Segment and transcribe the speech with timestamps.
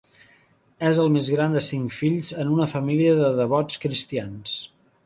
[0.91, 4.61] És el més gran de cinc fills en una família de devots cristians.